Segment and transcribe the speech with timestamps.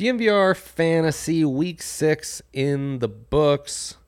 [0.00, 3.98] DNVR Fantasy Week 6 in the books.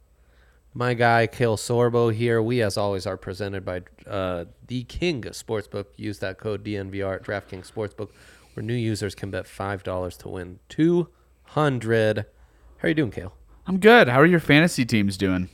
[0.73, 2.41] My guy, Kale Sorbo here.
[2.41, 5.89] We, as always, are presented by uh, the King Sportsbook.
[5.99, 8.09] Use that code DNVR at DraftKings Sportsbook,
[8.55, 12.25] where new users can bet $5 to win 200 How
[12.83, 13.35] are you doing, Kale?
[13.67, 14.09] I'm good.
[14.09, 15.51] How are your fantasy teams doing?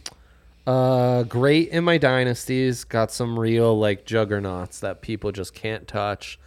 [0.64, 2.84] Uh, great in my dynasties.
[2.84, 6.38] Got some real like juggernauts that people just can't touch.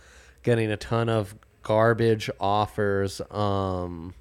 [0.44, 4.14] Getting a ton of garbage offers, um,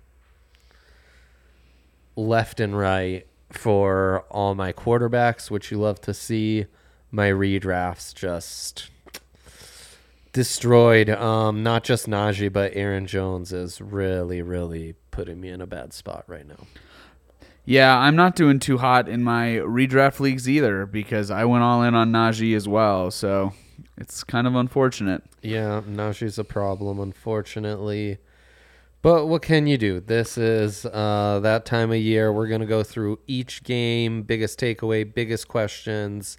[2.17, 6.67] left and right for all my quarterbacks, which you love to see.
[7.11, 8.91] My redrafts just
[10.33, 11.11] destroyed.
[11.11, 15.93] Um, not just Najee, but Aaron Jones is really, really putting me in a bad
[15.93, 16.67] spot right now.
[17.65, 21.83] Yeah, I'm not doing too hot in my redraft leagues either because I went all
[21.83, 23.11] in on Najee as well.
[23.11, 23.53] So
[24.01, 25.23] it's kind of unfortunate.
[25.43, 28.17] Yeah, Najee's a problem, unfortunately.
[29.03, 30.01] But what can you do?
[30.01, 32.33] This is uh, that time of year.
[32.33, 36.39] We're going to go through each game, biggest takeaway, biggest questions,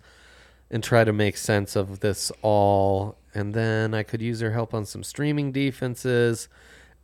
[0.71, 3.17] and try to make sense of this all.
[3.33, 6.49] And then I could use her help on some streaming defenses.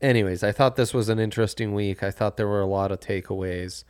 [0.02, 2.02] Anyways, I thought this was an interesting week.
[2.02, 3.84] I thought there were a lot of takeaways.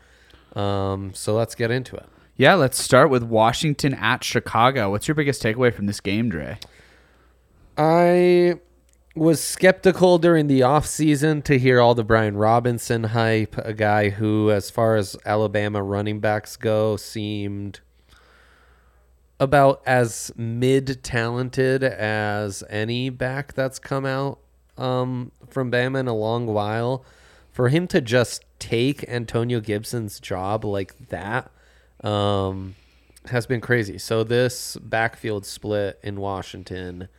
[0.53, 2.07] Um, so let's get into it.
[2.39, 4.91] Yeah, let's start with Washington at Chicago.
[4.91, 6.59] What's your biggest takeaway from this game, Dre?
[7.75, 8.59] I
[9.15, 14.51] was skeptical during the offseason to hear all the Brian Robinson hype, a guy who,
[14.51, 17.79] as far as Alabama running backs go, seemed
[19.39, 24.37] about as mid talented as any back that's come out
[24.77, 27.03] um, from Bama in a long while.
[27.51, 31.49] For him to just take Antonio Gibson's job like that
[32.03, 32.75] um,
[33.27, 33.97] has been crazy.
[33.97, 37.09] So, this backfield split in Washington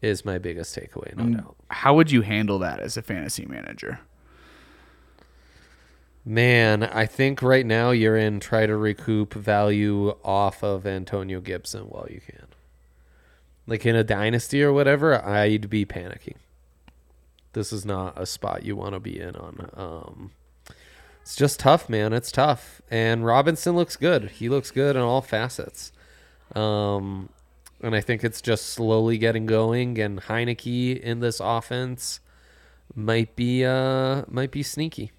[0.00, 1.56] is my biggest takeaway, no doubt.
[1.68, 4.00] How would you handle that as a fantasy manager?
[6.24, 11.84] Man, I think right now you're in try to recoup value off of Antonio Gibson
[11.84, 12.46] while you can.
[13.66, 16.36] Like in a dynasty or whatever, I'd be panicking.
[17.54, 19.70] This is not a spot you want to be in on.
[19.74, 20.30] Um,
[21.22, 22.12] it's just tough, man.
[22.12, 22.82] It's tough.
[22.90, 24.30] And Robinson looks good.
[24.30, 25.92] He looks good in all facets.
[26.54, 27.30] Um,
[27.80, 29.98] and I think it's just slowly getting going.
[29.98, 32.20] And Heinicke in this offense
[32.94, 35.12] might be uh might be sneaky.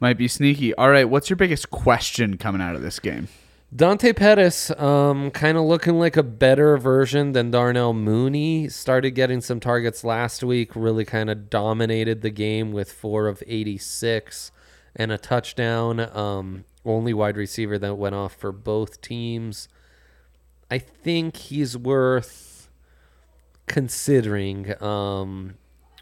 [0.00, 0.74] Might be sneaky.
[0.74, 3.28] All right, what's your biggest question coming out of this game?
[3.74, 8.68] Dante Pettis, um, kind of looking like a better version than Darnell Mooney.
[8.68, 10.76] Started getting some targets last week.
[10.76, 14.52] Really kind of dominated the game with four of 86
[14.96, 16.00] and a touchdown.
[16.00, 19.68] Um, only wide receiver that went off for both teams.
[20.70, 22.68] I think he's worth
[23.66, 24.82] considering.
[24.82, 25.54] Um,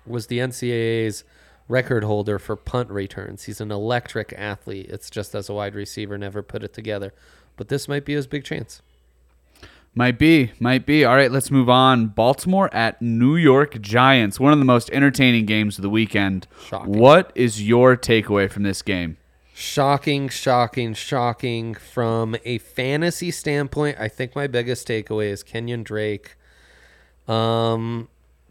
[0.06, 1.24] was the NCAA's
[1.68, 3.44] record holder for punt returns.
[3.44, 4.86] He's an electric athlete.
[4.90, 7.14] It's just as a wide receiver, never put it together.
[7.56, 8.82] But this might be his big chance.
[9.96, 11.04] Might be, might be.
[11.04, 12.08] All right, let's move on.
[12.08, 16.48] Baltimore at New York Giants, one of the most entertaining games of the weekend.
[16.66, 16.98] Shocking.
[16.98, 19.18] What is your takeaway from this game?
[19.54, 21.74] Shocking, shocking, shocking.
[21.74, 26.36] From a fantasy standpoint, I think my biggest takeaway is Kenyon Drake.
[27.28, 28.08] Um,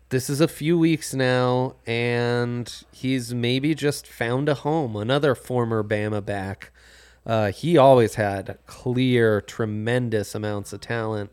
[0.07, 4.95] this is a few weeks now, and he's maybe just found a home.
[4.95, 6.71] Another former Bama back.
[7.25, 11.31] Uh, he always had clear, tremendous amounts of talent.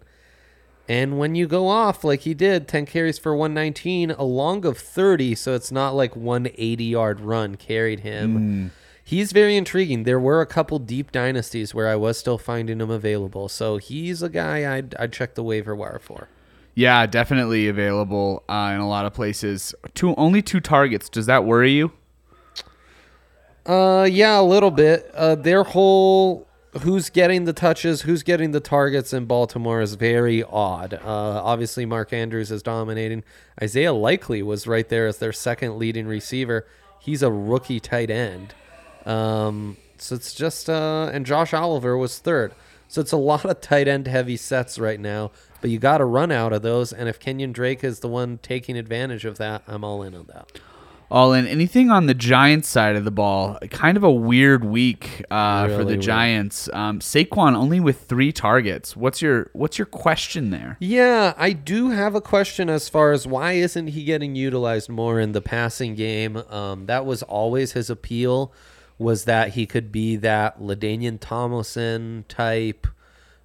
[0.88, 4.76] And when you go off like he did, 10 carries for 119, a long of
[4.76, 8.72] 30, so it's not like one 80 yard run carried him.
[9.04, 10.04] He's very intriguing.
[10.04, 13.48] There were a couple deep dynasties where I was still finding him available.
[13.48, 16.28] So he's a guy I'd, I'd check the waiver wire for.
[16.74, 19.74] Yeah, definitely available uh, in a lot of places.
[19.94, 21.08] Two only two targets.
[21.08, 21.92] Does that worry you?
[23.70, 25.08] Uh, yeah, a little bit.
[25.14, 26.44] Uh, their whole
[26.80, 30.94] who's getting the touches, who's getting the targets in Baltimore is very odd.
[30.94, 33.22] Uh, obviously, Mark Andrews is dominating.
[33.62, 36.66] Isaiah Likely was right there as their second leading receiver.
[36.98, 38.54] He's a rookie tight end.
[39.06, 42.52] Um, so it's just uh, and Josh Oliver was third.
[42.88, 45.30] So it's a lot of tight end heavy sets right now.
[45.60, 48.38] But you got to run out of those, and if Kenyon Drake is the one
[48.42, 50.58] taking advantage of that, I'm all in on that.
[51.10, 51.46] All in.
[51.46, 53.58] Anything on the Giants side of the ball?
[53.70, 56.02] Kind of a weird week uh, for the weird.
[56.02, 56.68] Giants.
[56.72, 58.96] Um, Saquon only with three targets.
[58.96, 60.76] What's your What's your question there?
[60.78, 65.18] Yeah, I do have a question as far as why isn't he getting utilized more
[65.18, 66.36] in the passing game?
[66.36, 68.52] Um, that was always his appeal,
[68.96, 72.86] was that he could be that LaDainian Tomlinson type,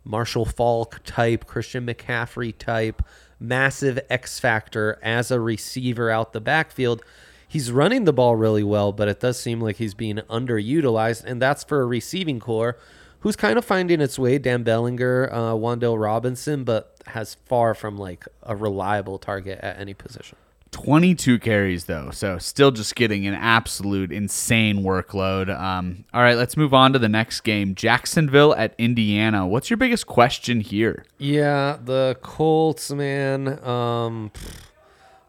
[0.03, 3.01] Marshall Faulk type, Christian McCaffrey type,
[3.39, 7.01] massive X factor as a receiver out the backfield.
[7.47, 11.42] He's running the ball really well, but it does seem like he's being underutilized, and
[11.42, 12.77] that's for a receiving corps
[13.19, 14.38] who's kind of finding its way.
[14.38, 19.94] Dan Bellinger, uh, Wan'Dale Robinson, but has far from like a reliable target at any
[19.94, 20.38] position.
[20.75, 25.50] 22 carries though, so still just getting an absolute insane workload.
[25.57, 27.75] Um, all right, let's move on to the next game.
[27.75, 29.48] Jacksonville at Indiana.
[29.48, 31.06] What's your biggest question here?
[31.18, 33.63] Yeah, the Colts, man.
[33.65, 34.31] Um,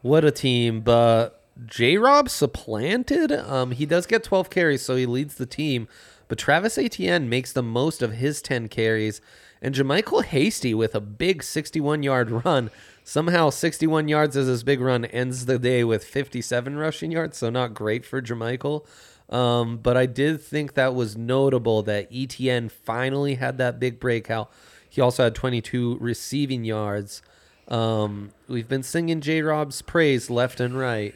[0.02, 0.80] what a team!
[0.80, 1.96] But J.
[1.96, 3.32] Rob supplanted.
[3.32, 5.88] Um, he does get 12 carries, so he leads the team.
[6.28, 9.20] But Travis Etienne makes the most of his 10 carries,
[9.62, 12.70] and JaMycal Hasty with a big 61 yard run.
[13.04, 17.48] Somehow, 61 yards as his big run ends the day with 57 rushing yards, so
[17.50, 18.84] not great for JaMycal.
[19.28, 24.50] Um, but I did think that was notable that Etienne finally had that big breakout.
[24.88, 27.22] He also had 22 receiving yards.
[27.68, 31.14] Um, we've been singing J Rob's praise left and right.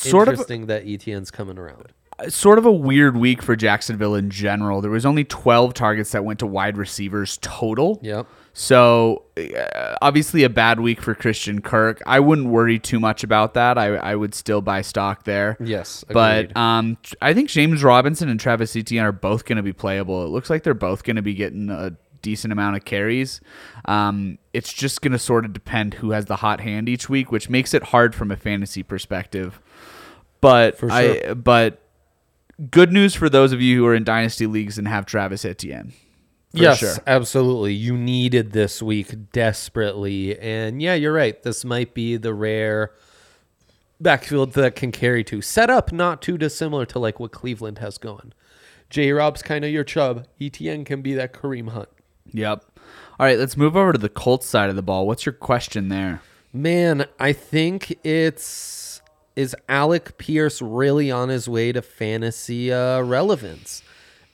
[0.00, 1.92] Sort of Interesting that Etienne's coming around.
[2.28, 4.80] sort of a weird week for Jacksonville in general.
[4.80, 8.00] There was only 12 targets that went to wide receivers total.
[8.02, 8.26] Yep.
[8.54, 12.02] So uh, obviously a bad week for Christian Kirk.
[12.06, 13.78] I wouldn't worry too much about that.
[13.78, 15.56] I, I would still buy stock there.
[15.60, 19.72] Yes, but um, I think James Robinson and Travis Etienne are both going to be
[19.72, 20.24] playable.
[20.24, 21.92] It looks like they're both going to be getting a
[22.22, 23.40] decent amount of carries.
[23.84, 27.32] Um, it's just going to sort of depend who has the hot hand each week,
[27.32, 29.60] which makes it hard from a fantasy perspective.
[30.40, 31.80] But For I but
[32.70, 35.92] good news for those of you who are in dynasty leagues and have Travis Etienne.
[36.52, 36.94] Yes, sure.
[37.06, 37.74] absolutely.
[37.74, 40.38] You needed this week desperately.
[40.38, 41.40] And yeah, you're right.
[41.42, 42.92] This might be the rare
[44.00, 45.42] backfield that can carry two.
[45.42, 48.32] Set up not too dissimilar to like what Cleveland has gone.
[48.90, 50.26] J Rob's kind of your Chubb.
[50.40, 51.88] Etienne can be that Kareem Hunt.
[52.32, 52.64] Yep.
[53.20, 55.06] All right, let's move over to the Colts side of the ball.
[55.06, 56.22] What's your question there?
[56.52, 59.02] Man, I think it's
[59.36, 63.82] is Alec Pierce really on his way to fantasy uh, relevance?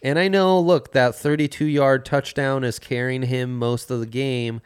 [0.02, 4.60] And I know, look, that 32 yard touchdown is carrying him most of the game,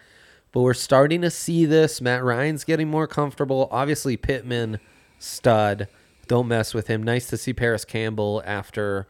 [0.53, 2.00] but we're starting to see this.
[2.00, 3.69] Matt Ryan's getting more comfortable.
[3.71, 4.81] Obviously, Pittman,
[5.19, 5.88] stud.
[6.26, 7.03] Don't mess with him.
[7.03, 9.07] Nice to see Parris Campbell after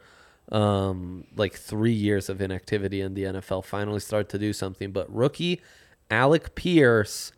[0.51, 4.91] um, like three years of inactivity in the NFL finally start to do something.
[4.91, 5.61] But rookie
[6.09, 7.31] Alec Pierce,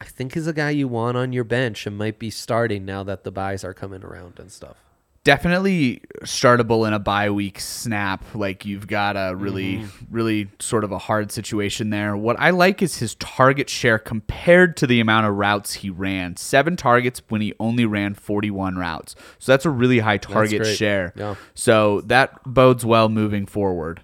[0.00, 3.02] I think is a guy you want on your bench and might be starting now
[3.04, 4.76] that the byes are coming around and stuff.
[5.24, 8.24] Definitely startable in a bye week snap.
[8.34, 10.04] Like you've got a really, Mm-hmm.
[10.14, 12.16] really sort of a hard situation there.
[12.16, 16.36] What I like is his target share compared to the amount of routes he ran.
[16.36, 19.14] Seven targets when he only ran 41 routes.
[19.38, 21.12] So that's a really high target share.
[21.14, 21.36] Yeah.
[21.54, 24.02] So that bodes well moving forward.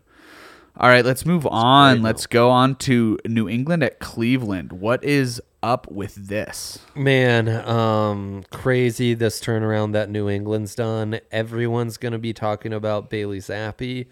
[0.81, 2.03] All right, let's move on.
[2.03, 4.73] Let's go on to New England at Cleveland.
[4.73, 6.79] What is up with this?
[6.95, 11.19] Man, um, crazy this turnaround that New England's done.
[11.33, 14.07] Everyone's gonna be talking about Bailey Zappe.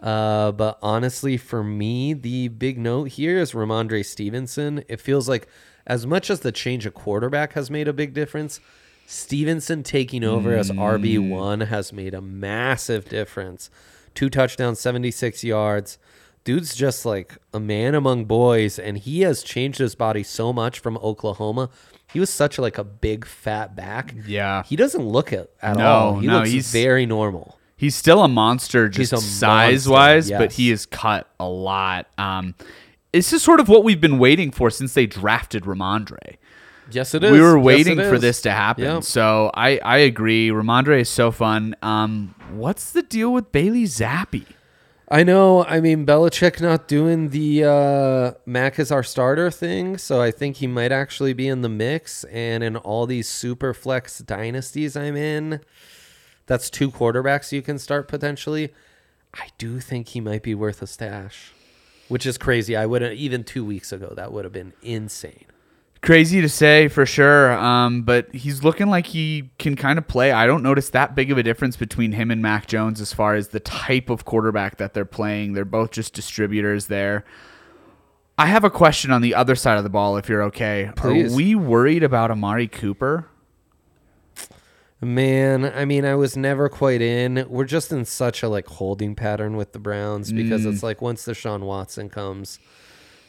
[0.00, 4.82] Uh, but honestly, for me, the big note here is Rhamondre Stevenson.
[4.88, 5.46] It feels like
[5.86, 8.58] as much as the change of quarterback has made a big difference,
[9.06, 13.70] Stevenson taking over as RB1 has made a massive difference.
[14.14, 15.98] Two touchdowns, 76 yards.
[16.44, 20.78] Dude's just like a man among boys, and he has changed his body so much
[20.78, 21.68] from Oklahoma.
[22.12, 24.14] He was such like a big fat back.
[24.26, 24.62] Yeah.
[24.64, 26.18] He doesn't look it at No, all.
[26.18, 27.56] He no, looks he's- very normal.
[27.76, 32.06] He's still a monster just a size monster, wise, but he is cut a lot.
[32.18, 32.54] Um,
[33.10, 36.36] this is sort of what we've been waiting for since they drafted Rhamondre.
[36.90, 37.30] Yes, it is.
[37.32, 38.84] We were waiting it for this to happen.
[38.84, 39.04] Yep.
[39.04, 40.48] So I, I agree.
[40.50, 41.74] Rhamondre is so fun.
[41.80, 44.46] Um, what's the deal with Bailey Zappe?
[45.12, 45.64] I know.
[45.64, 50.58] I mean, Belichick not doing the uh, Mac is our starter thing, so I think
[50.58, 52.22] he might actually be in the mix.
[52.24, 55.60] And in all these super flex dynasties I'm in,
[56.46, 58.72] that's two quarterbacks you can start potentially.
[59.34, 61.52] I do think he might be worth a stash,
[62.06, 62.76] which is crazy.
[62.76, 65.46] I would have even two weeks ago that would have been insane.
[66.02, 70.32] Crazy to say for sure, um, but he's looking like he can kind of play.
[70.32, 73.34] I don't notice that big of a difference between him and Mac Jones as far
[73.34, 75.52] as the type of quarterback that they're playing.
[75.52, 77.24] They're both just distributors there.
[78.38, 80.90] I have a question on the other side of the ball, if you're okay.
[80.96, 81.34] Please.
[81.34, 83.28] Are we worried about Amari Cooper?
[85.02, 87.46] Man, I mean, I was never quite in.
[87.48, 90.72] We're just in such a like holding pattern with the Browns because Mm.
[90.72, 92.58] it's like once the Deshaun Watson comes,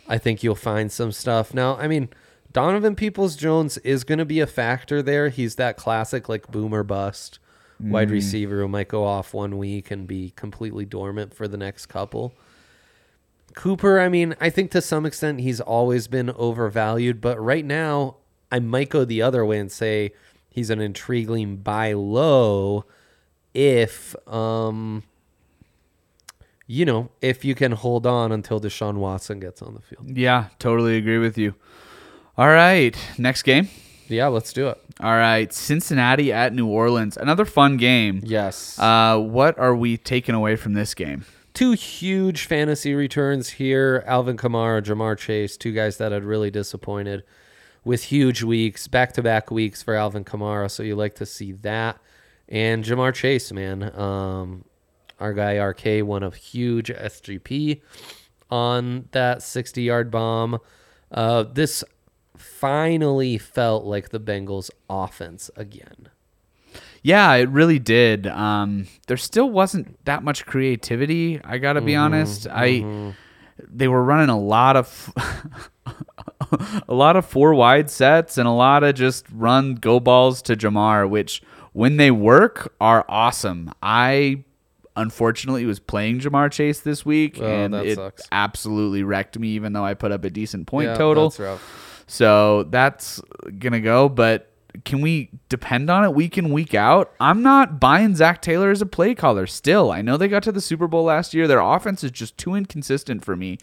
[0.08, 1.54] I think you'll find some stuff.
[1.54, 2.10] Now, I mean,
[2.52, 5.30] Donovan Peoples Jones is going to be a factor there.
[5.30, 7.40] He's that classic like boomer bust
[7.80, 8.12] wide Mm.
[8.12, 12.34] receiver who might go off one week and be completely dormant for the next couple.
[13.56, 18.18] Cooper, I mean, I think to some extent he's always been overvalued, but right now
[18.52, 20.12] I might go the other way and say
[20.50, 22.86] he's an intriguing buy low
[23.54, 25.04] if um
[26.68, 30.16] you know, if you can hold on until Deshaun Watson gets on the field.
[30.18, 31.56] Yeah, totally agree with you.
[32.38, 33.70] All right, next game.
[34.08, 34.80] Yeah, let's do it.
[35.00, 37.18] All right, Cincinnati at New Orleans.
[37.18, 38.22] Another fun game.
[38.24, 38.78] Yes.
[38.80, 41.26] Uh, what are we taking away from this game?
[41.54, 44.04] two huge fantasy returns here.
[44.08, 47.24] Alvin Kamara, Ja'Marr Chase, two guys that had really disappointed
[47.84, 50.70] with huge weeks, back to back weeks for Alvin Kamara.
[50.70, 52.00] So you like to see that.
[52.48, 53.98] And Ja'Marr Chase, man.
[54.00, 54.66] Um,
[55.20, 57.82] our guy RK won a huge SGP
[58.50, 60.60] on that 60 yard bomb.
[61.12, 61.84] Uh, this
[62.42, 66.10] finally felt like the Bengals offense again.
[67.04, 68.28] Yeah, it really did.
[68.28, 71.40] Um, there still wasn't that much creativity.
[71.44, 72.48] I gotta be honest.
[72.50, 73.14] I
[73.58, 75.12] they were running a lot of
[76.88, 80.56] a lot of four wide sets and a lot of just run go balls to
[80.56, 81.42] Ja'Marr, which
[81.74, 83.72] when they work are awesome.
[83.82, 84.44] I
[84.96, 88.28] unfortunately was playing Ja'Marr Chase this week Oh, and it sucks.
[88.32, 91.32] absolutely wrecked me even though I put up a decent point Yeah, total.
[92.12, 92.18] That's.
[92.18, 93.22] So that's
[93.60, 94.48] gonna go, but
[94.86, 97.12] can we depend on it week in week out?
[97.20, 99.46] I'm not buying Zac Taylor as a play caller.
[99.48, 101.48] Still, I know they got to the Super Bowl last year.
[101.48, 103.58] Their offense is just too inconsistent for me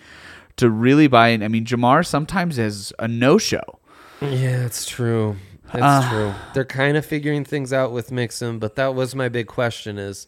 [0.57, 1.43] to really buy in.
[1.43, 3.79] I mean, Ja'Marr sometimes is a no-show.
[4.21, 5.37] Yeah, it's true.
[5.73, 6.35] It's Uh, true.
[6.53, 10.27] They're kind of figuring things out with Mixon, but that was my big question is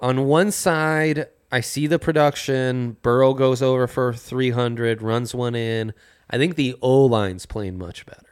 [0.00, 5.92] on one side, I see the production, Burrow goes over for 300, runs one in.
[6.30, 8.24] I think the O-line's playing much better.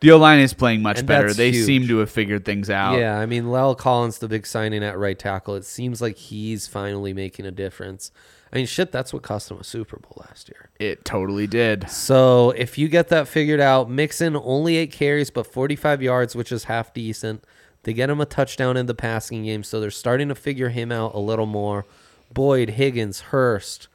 [0.00, 1.32] The O line is playing much And better.
[1.32, 1.66] They huge.
[1.66, 2.98] seem to have figured things out.
[2.98, 6.66] Yeah, I mean, La'el Collins, the big signing at right tackle, it seems like he's
[6.68, 8.12] finally making a difference.
[8.52, 10.70] I mean, shit, that's what cost him a Super Bowl last year.
[10.78, 11.90] It totally did.
[11.90, 16.52] So if you get that figured out, Mixon only eight carries but 45 yards, which
[16.52, 17.44] is half decent.
[17.82, 20.92] They get him a touchdown in the passing game, so they're starting to figure him
[20.92, 21.84] out a little more.
[22.32, 23.88] Boyd, Higgins, Hurst,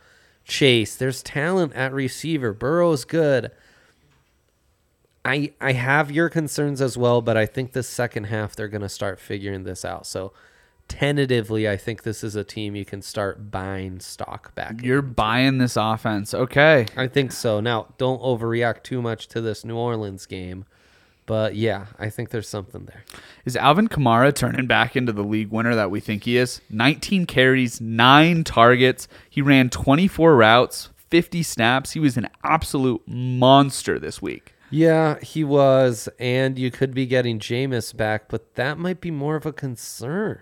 [0.46, 0.96] Chase.
[0.96, 2.54] There's talent at receiver.
[2.54, 3.52] Burrow's good.
[5.26, 8.82] I I have your concerns as well, but I think the second half they're going
[8.82, 10.06] to start figuring this out.
[10.06, 10.34] So
[10.88, 14.82] tentatively, I think this is a team you can start buying stock back.
[14.84, 16.34] You're buying this offense.
[16.34, 16.86] Okay.
[16.98, 17.60] I think so.
[17.60, 20.66] Now, don't overreact too much to this New Orleans game.
[21.26, 23.04] But yeah, I think there's something there.
[23.46, 26.62] Is Alvin Kamara turning back into the league winner that we think he is?
[26.70, 29.08] 19 carries, 9 targets.
[29.30, 31.92] He ran 24 routes, 50 snaps.
[31.92, 34.54] He was an absolute monster this week.
[34.70, 36.10] Yeah, he was.
[36.20, 40.40] And you could be getting Jameis back, but that might be more of a concern.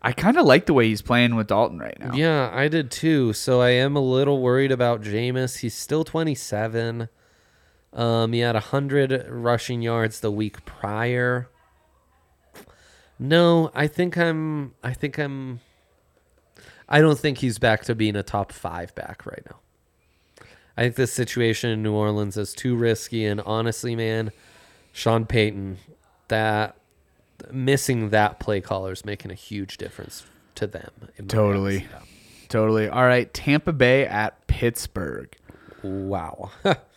[0.00, 2.14] I kind of like the way he's playing with Dalton right now.
[2.14, 3.32] Yeah, I did too.
[3.32, 5.58] So I am a little worried about Jameis.
[5.58, 7.08] He's still 27.
[7.94, 11.48] Um, he had 100 rushing yards the week prior.
[13.18, 14.74] No, I think I'm.
[14.82, 15.60] I think I'm.
[16.88, 19.58] I don't think he's back to being a top five back right now.
[20.76, 24.32] I think this situation in New Orleans is too risky, and honestly, man,
[24.92, 25.78] Sean Payton,
[26.28, 26.76] that
[27.52, 30.24] missing that play caller is making a huge difference
[30.56, 30.90] to them.
[31.28, 31.80] Totally.
[31.80, 32.08] eyes.
[32.48, 32.88] Totally.
[32.88, 33.32] All right.
[33.32, 35.34] Tampa Bay at Pittsburgh.
[35.82, 36.50] Wow.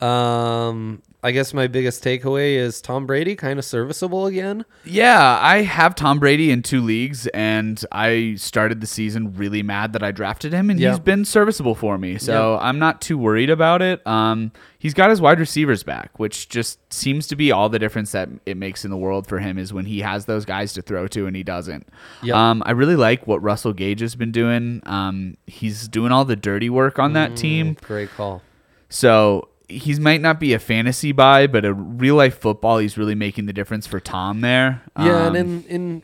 [0.00, 4.64] um, I guess my biggest takeaway is Tom Brady kind of serviceable again.
[4.84, 9.92] Yeah, I have Tom Brady in two leagues, and I started the season really mad
[9.94, 10.90] that I drafted him, and Yeah.
[10.90, 12.18] he's been serviceable for me.
[12.18, 14.06] So I'm not too worried about it.
[14.06, 18.12] Um, he's got his wide receivers back, which just seems to be all the difference
[18.12, 20.82] that it makes in the world for him is when he has those guys to
[20.82, 21.88] throw to and he doesn't.
[22.22, 22.50] Yeah.
[22.50, 24.82] Um, I really like what Russell Gage has been doing.
[24.86, 27.14] Um, he's doing all the dirty work on Mm.
[27.14, 27.76] that team.
[27.82, 28.40] Great call.
[28.88, 33.14] So he might not be a fantasy buy, but a real life football, he's really
[33.14, 34.82] making the difference for Tom there.
[34.98, 36.02] Yeah, Um, and in, in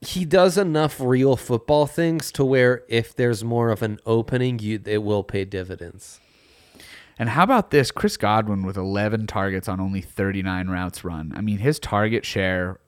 [0.00, 4.80] he does enough real football things to where if there's more of an opening, you
[4.84, 6.20] it will pay dividends.
[7.18, 7.90] And how about this?
[7.92, 11.32] Chris Godwin with 11 targets on only 39 routes run.
[11.36, 12.80] I mean, his target share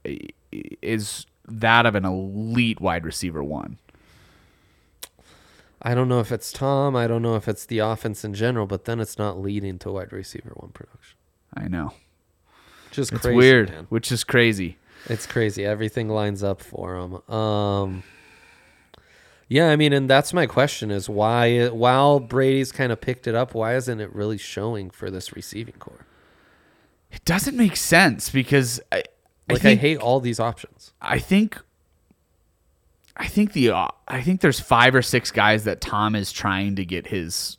[0.83, 3.79] is that of an elite wide receiver one.
[5.87, 6.97] I don't know if it's Tom.
[6.97, 9.93] I don't know if it's the offense in general, but then it's not leading to
[9.93, 11.19] wide receiver one production.
[11.55, 11.93] I know.
[12.91, 13.87] Just It's crazy, weird, man.
[13.91, 14.79] which is crazy.
[15.11, 15.65] It's crazy.
[15.65, 17.31] Everything lines up for him.
[17.33, 18.03] Um,
[19.49, 23.35] yeah, I mean, and that's my question: is why, while Brady's kind of picked it
[23.35, 26.07] up, why isn't it really showing for this receiving corps?
[27.11, 29.03] It doesn't make sense because I, I
[29.51, 30.93] Like, I, think, hate all these options.
[31.03, 31.61] I think
[33.17, 36.77] I think the uh, I think there's five or six guys that Tom is trying
[36.77, 37.59] to get his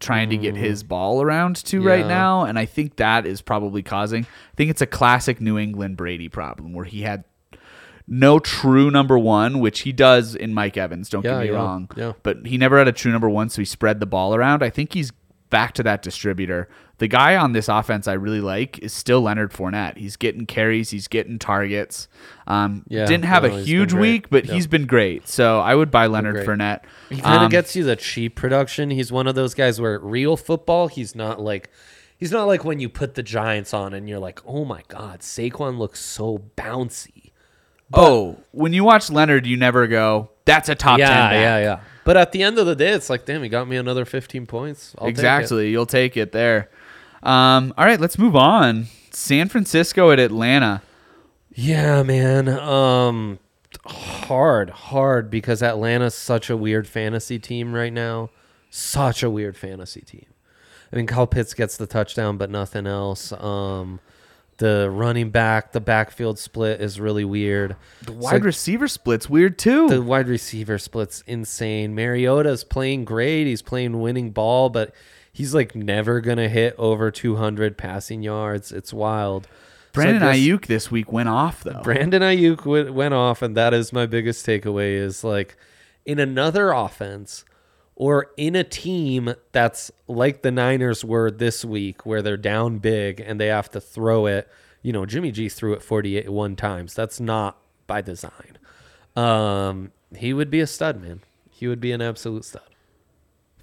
[0.00, 3.80] trying to get his ball around to right now and I think that is probably
[3.82, 7.22] causing I think it's a classic New England Brady problem where he had
[8.08, 11.56] no true number 1 which he does in Mike Evans don't Yeah, get me yeah,
[11.56, 12.12] wrong yeah.
[12.24, 14.64] but he never had a true number 1 so he spread the ball around.
[14.64, 15.12] I think he's
[15.54, 16.68] back to that distributor
[16.98, 20.90] the guy on this offense I really like is still Leonard Fournette he's getting carries
[20.90, 22.08] he's getting targets
[22.46, 24.54] um, Yeah, didn't have no, a huge week but Yep.
[24.54, 26.46] he's been great so I would buy Leonard.
[26.46, 26.80] Fournette
[27.10, 28.90] He kind of Um, gets you the cheap production.
[28.90, 31.70] He's one of those guys where real football, he's not like
[32.16, 35.20] he's not like when you put the Giants on and you're like, oh my god,
[35.20, 37.30] Saquon looks so bouncy.
[37.92, 41.32] oh when you watch Leonard you never go that's a top 10 yeah, back.
[41.32, 41.80] yeah, yeah.
[42.04, 44.46] But at the end of the day, it's like, damn, he got me another 15
[44.46, 44.94] points.
[44.98, 45.70] I'll take exactly.
[45.70, 46.70] You'll take it there.
[47.22, 48.86] Um, all right, let's move on.
[49.10, 50.82] San Francisco at Atlanta.
[51.54, 52.48] Yeah, man.
[52.48, 53.38] Um
[53.86, 58.30] hard, hard because Atlanta's such a weird fantasy team right now.
[58.70, 60.26] Such a weird fantasy team.
[60.92, 63.32] I mean, Kyle Pitts gets the touchdown, but nothing else.
[63.32, 64.00] Um
[64.58, 67.76] the running back, the backfield split is really weird.
[68.02, 69.88] The wide receiver split's weird too.
[69.88, 71.94] The wide receiver split's insane.
[71.94, 73.46] Mariota's playing great.
[73.46, 74.94] He's playing winning ball, but
[75.32, 78.70] he's like never gonna hit over 200 passing yards.
[78.72, 79.44] It's wild.
[79.44, 79.50] So
[80.00, 81.80] Brandon guess- Aiyuk this week went off though.
[81.82, 84.94] Brandon Aiyuk w- went off, and that is my biggest takeaway.
[84.94, 85.56] Is like
[86.04, 87.44] in another offense
[87.96, 93.20] or in a team that's like the Niners were this week, where they're down big
[93.20, 94.48] and they have to throw it.
[94.82, 96.94] You know, Jimmy G threw it 48 one times.
[96.94, 98.58] That's not by design.
[99.16, 101.20] Um, he would be a stud, man.
[101.50, 102.62] He would be an absolute stud.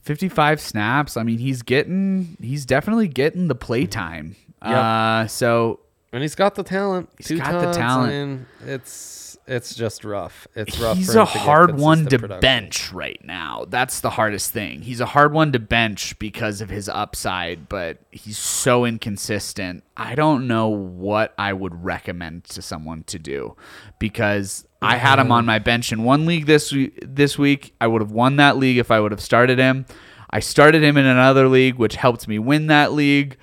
[0.02, 1.16] 55 snaps.
[1.18, 4.36] I mean, he's getting he's definitely getting the play time.
[4.62, 5.80] Uh so
[6.12, 7.10] And he's got the talent.
[7.18, 8.48] He's got the talent.
[8.66, 10.48] it's it's just rough.
[10.56, 10.98] It's rough.
[10.98, 12.42] he's a hard one to production.
[12.42, 13.66] bench right now.
[13.68, 14.82] That's the hardest thing.
[14.82, 19.84] He's a hard one to bench because of his upside, but he's so inconsistent.
[19.98, 23.56] I don't know what I would recommend to someone to do
[24.00, 27.74] because I had him on my bench in one league this this week.
[27.82, 29.86] I would have won that league if I would have started him.
[30.30, 33.38] I started him in another league which helped me win that league,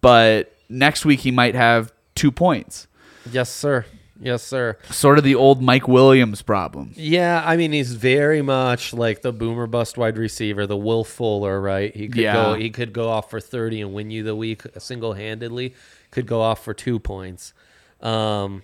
[0.00, 2.86] but next week he might have 2 points.
[3.30, 3.84] Yes, sir.
[4.20, 4.76] Yes, sir.
[4.90, 6.92] Sort of the old Mike Williams problem.
[6.96, 11.60] Yeah, I mean he's very much like the boomer bust wide receiver, the Will Fuller,
[11.60, 11.94] right?
[11.94, 12.32] He could Yeah.
[12.32, 15.74] go he could go off for 30 and win you the week single handedly.
[16.10, 17.52] Could go off for two points.
[18.00, 18.62] Um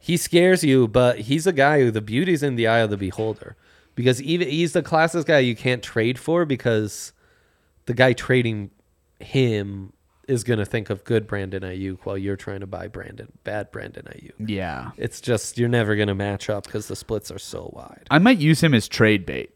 [0.00, 2.96] he scares you, but he's a guy who the beauty's in the eye of the
[2.96, 3.56] beholder.
[3.94, 7.12] Because even he's the classic guy you can't trade for because
[7.86, 8.70] the guy trading
[9.20, 9.92] him
[10.28, 14.04] is gonna think of good Brandon Aiyuk while you're trying to buy Brandon bad Brandon
[14.04, 14.48] Aiyuk.
[14.48, 14.90] Yeah.
[14.96, 18.06] It's just you're never gonna match up because the splits are so wide.
[18.10, 19.50] I might use him as trade bait.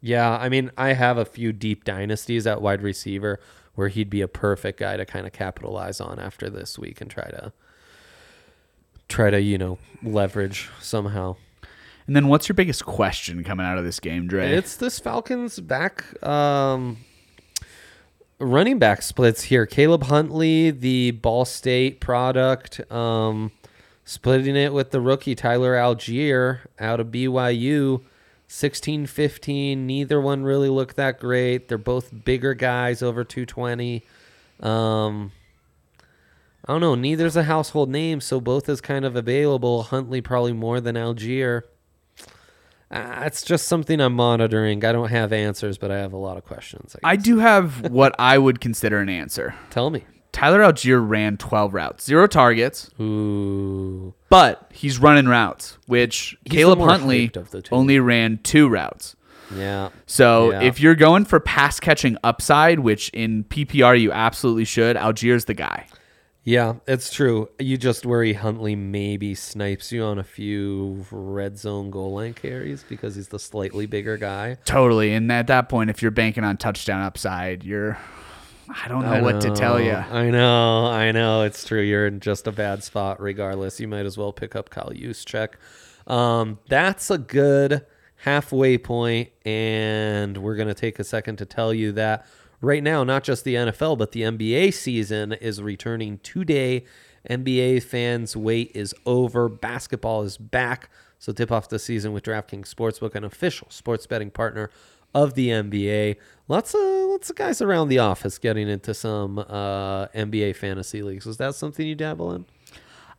[0.00, 3.38] Yeah, I mean, I have a few deep dynasties at wide receiver
[3.74, 7.10] where he'd be a perfect guy to kind of capitalize on after this week and
[7.10, 7.52] try to
[9.08, 11.36] try to you know leverage somehow.
[12.06, 14.52] And then what's your biggest question coming out of this game, Dre?
[14.52, 16.98] It's this Falcons back um,
[18.42, 19.66] running back splits here.
[19.66, 23.52] Caleb Huntley, the Ball State product, um,
[24.04, 28.02] splitting it with the rookie Tyler Allgeier out of BYU.
[28.48, 29.86] 16 15.
[29.86, 31.68] Neither one really looked that great.
[31.68, 34.02] They're both bigger guys over 220.
[34.60, 35.32] Um,
[36.66, 36.94] I don't know.
[36.94, 39.84] Neither's a household name, so both is kind of available.
[39.84, 41.62] Huntley probably more than Allgeier.
[42.92, 44.84] Uh, it's just something I'm monitoring.
[44.84, 46.94] I don't have answers, but I have a lot of questions.
[47.02, 47.24] I guess.
[47.24, 49.54] do have what I would consider an answer.
[49.70, 50.04] Tell me.
[50.32, 54.14] Tyler Allgeier ran 12 routes, zero targets, Ooh.
[54.30, 57.74] but he's running routes, which He's Caleb Huntley hyped of the two.
[57.74, 59.14] only ran two routes.
[59.54, 59.90] Yeah.
[60.06, 60.62] So Yeah.
[60.62, 65.52] if you're going for pass catching upside, which in PPR you absolutely should, Allgeier's the
[65.54, 65.86] guy.
[66.44, 67.50] Yeah, it's true.
[67.60, 72.82] You just worry Huntley maybe snipes you on a few red zone goal line carries
[72.82, 74.56] because he's the slightly bigger guy.
[74.64, 75.14] Totally.
[75.14, 77.96] And at that point, if you're banking on touchdown upside, you're.
[78.68, 79.92] I don't know I what to tell you.
[79.92, 81.42] I know, I know.
[81.42, 81.82] It's true.
[81.82, 83.78] You're in just a bad spot regardless.
[83.78, 85.54] You might as well pick up Kyle Juszczyk.
[86.06, 87.84] Um, that's a good
[88.16, 92.26] halfway point, and we're going to take a second to tell you that
[92.62, 96.84] right now, not just the NFL, but the NBA season is returning today.
[97.28, 99.50] NBA fans' wait is over.
[99.50, 100.88] Basketball is back.
[101.18, 104.70] So tip off the season with DraftKings Sportsbook, an official sports betting partner
[105.14, 106.16] of the NBA.
[106.48, 111.26] Lots of lots of guys around the office getting into some uh, NBA fantasy leagues.
[111.26, 112.46] Is that something you dabble in?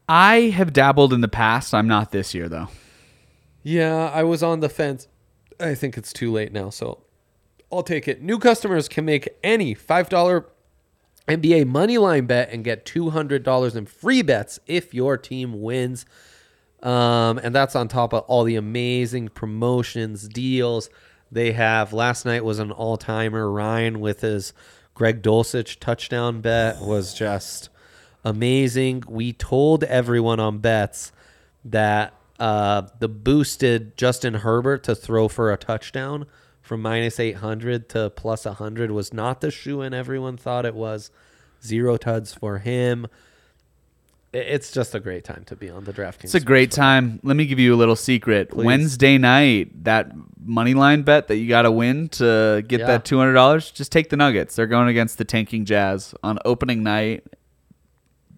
[0.10, 1.73] I have dabbled in the past.
[1.73, 2.67] I'm not this year, though.
[3.62, 5.08] Yeah, I was on the fence.
[5.60, 7.03] I think it's too late now, so
[7.73, 8.21] I'll take it.
[8.21, 10.45] New customers can make any $5
[11.27, 16.05] NBA money line bet and get $200 in free bets if your team wins.
[16.81, 20.89] Um, and that's on top of all the amazing promotions, deals
[21.31, 21.93] they have.
[21.93, 23.49] Last night was an all timer.
[23.49, 24.53] Ryan with his
[24.93, 27.69] Greg Dulcich touchdown bet was just
[28.23, 29.03] amazing.
[29.07, 31.12] We told everyone on bets
[31.65, 36.25] that uh, the boosted Justin Herbert to throw for a touchdown
[36.63, 41.12] from minus 800 to plus 100 was not the shoe in everyone thought it was.
[41.63, 43.06] Zero tuds for him.
[44.32, 46.23] It's just a great time to be on the DraftKings.
[46.23, 47.19] It's a great time.
[47.21, 48.49] Let me give you a little secret.
[48.49, 48.65] Please.
[48.65, 50.12] Wednesday night, that
[50.43, 52.88] money line bet that you got to win to get Yeah.
[52.88, 53.69] that two hundred dollars.
[53.69, 54.56] Just take the Nuggets.
[54.56, 57.23] They're going against the tanking Jazz on opening night.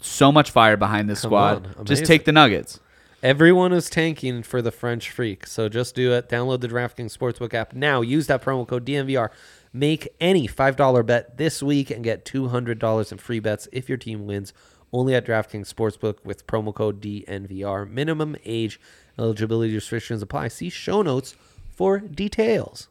[0.01, 1.85] So much fire behind this Come squad.
[1.85, 2.79] Just take the Nuggets.
[3.25, 6.29] Everyone is tanking for the French Freak, so just do it.
[6.29, 8.01] Download the DraftKings Sportsbook app now.
[8.01, 9.29] Use that promo code DNVR.
[9.73, 14.27] Make any $5 bet this week and get $200 in free bets if your team
[14.27, 14.53] wins.
[14.93, 17.89] Only at DraftKings Sportsbook with promo code DNVR.
[17.89, 18.79] Minimum age
[19.17, 20.49] eligibility restrictions apply.
[20.49, 21.33] See show notes
[21.71, 22.89] for details.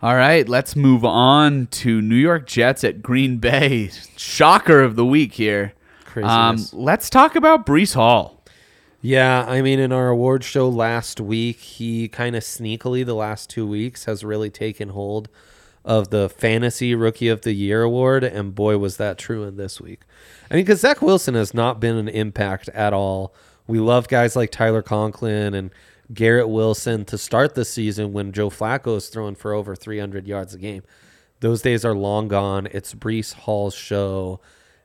[0.00, 3.90] All right, let's move on to New York Jets at Green Bay.
[4.16, 5.72] Shocker of the week here.
[6.16, 8.42] Um, let's talk about Breece Hall.
[9.02, 13.48] Yeah, I mean, in our award show last week, he kind of sneakily the last
[13.48, 15.30] two weeks has really taken hold
[15.84, 19.80] of the fantasy rookie of the year award, and boy, was that true in this
[19.80, 20.02] week.
[20.50, 23.34] I mean, because Zach Wilson has not been an impact at all.
[23.66, 25.70] We love guys like Tyler Conklin and
[26.12, 30.54] Garrett Wilson to start the season when Joe Flacco is throwing for over 300 yards
[30.54, 30.82] a game.
[31.40, 32.68] Those days are long gone.
[32.72, 34.40] It's Breece Hall's show,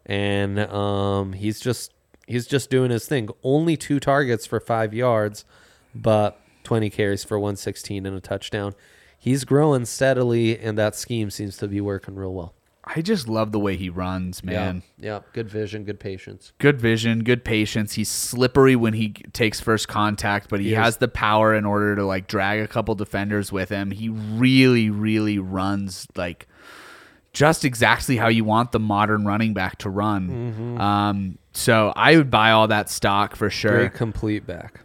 [0.05, 1.93] and um, he's just
[2.27, 3.29] he's just doing his thing.
[3.43, 5.45] Only two targets for five yards,
[5.93, 8.73] but 20 carries for 116 and a touchdown.
[9.17, 12.53] He's growing steadily, and that scheme seems to be working real well.
[12.87, 14.83] I just love the way he runs, man.
[14.99, 15.19] Yeah, yeah.
[15.33, 16.53] Good vision, good patience.
[16.59, 17.93] Good vision, good patience.
[17.93, 21.95] He's slippery when he takes first contact, but he, He has the power in order
[21.95, 23.89] to like drag a couple defenders with him.
[23.89, 26.47] He really, really runs like
[27.35, 30.79] just exactly how you want the modern running back to run.
[30.79, 33.77] Um, so I would buy all that stock for sure.
[33.77, 34.79] Great complete back.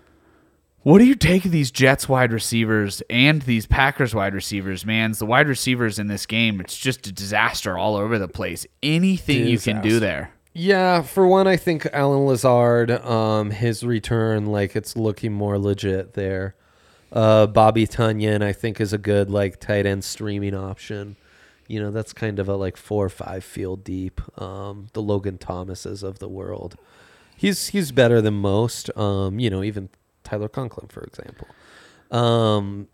[0.83, 5.13] What do you take of these Jets wide receivers and these Packers wide receivers, man?
[5.13, 8.67] The wide receivers in this game, it's just a disaster all over the place.
[8.83, 10.33] Anything you can do there.
[10.53, 16.15] Yeah, for one, I think Allen Lazard, um, his return, like it's looking more legit
[16.15, 16.57] there.
[17.13, 21.17] Uh, Bobby Tonyan, I think, is a good like tight end streaming option.
[21.71, 24.21] You know, that's kind of a like four or five field deep.
[24.41, 26.77] Um, the Logan Thomases of the world.
[27.37, 28.91] He's he's better than most.
[28.97, 29.89] Um, you know, even
[30.25, 31.47] Tyler Conklin, for example.
[32.11, 32.89] Um,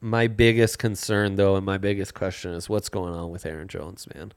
[0.00, 4.06] my biggest concern, though, and my biggest question is what's going on with Aaron Jones,
[4.14, 4.32] man.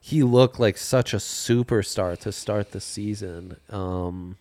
[0.00, 3.56] He looked like such a superstar to start the season.
[3.70, 4.36] Um,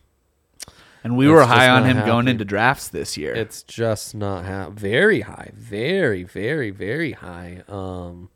[1.03, 3.33] And we It's were high on him going into drafts this year.
[3.33, 7.63] it's just not ha- very high, very, very, very high.
[7.67, 8.29] Um,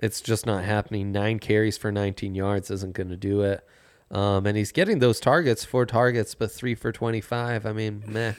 [0.00, 1.12] it's just not happening.
[1.12, 3.64] Nine carries for 19 yards isn't going to do it.
[4.10, 7.64] Um, and he's getting those targets, four targets, but three for 25.
[7.64, 8.32] I mean, meh.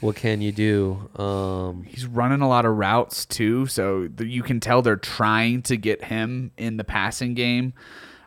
[0.00, 1.10] What can you do?
[1.22, 5.76] Um, He's running a lot of routes too, so you can tell they're trying to
[5.76, 7.74] get him in the passing game.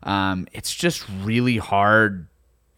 [0.03, 2.27] Um, it's just really hard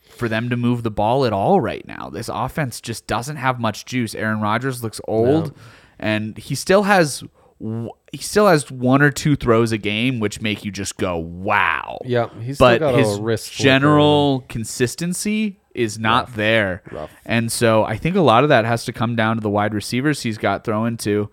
[0.09, 2.09] for them to move the ball at all right now.
[2.09, 4.15] This offense just doesn't have much juice.
[4.15, 5.53] Aaron Rodgers looks old,
[5.99, 7.21] and he still has
[7.59, 11.99] he still has one or two throws a game, which make you just go wow.
[12.03, 17.11] Yeah, he's still but got a his wrist flipper general consistency is not there, Rough.
[17.25, 19.73] and so I think a lot of that has to come down to the wide
[19.73, 21.29] receivers he's got thrown to.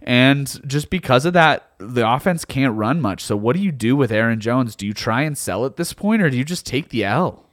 [0.00, 3.22] And just because of that, the offense can't run much.
[3.22, 4.76] So, what do you do with Aaron Jones?
[4.76, 7.44] Do you try and sell at this point, or do you just take the L?